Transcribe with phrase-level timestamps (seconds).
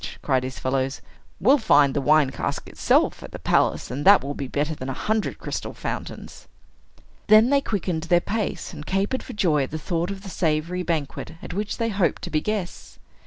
[0.23, 0.99] cried his fellows:
[1.39, 4.89] "we'll find the wine cask itself at the palace, and that will be better than
[4.89, 6.47] a hundred crystal fountains."
[7.27, 10.81] Then they quickened their pace, and capered for joy at the thought of the savory
[10.81, 12.97] banquet at which they hoped to be guests.